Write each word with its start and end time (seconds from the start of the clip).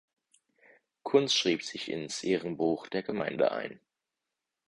Kuntz 1.03 1.31
schrieb 1.35 1.61
sich 1.61 1.91
ins 1.91 2.23
Ehrenbuch 2.23 2.87
der 2.87 3.03
Gemeinde 3.03 3.51
ein. 3.51 3.79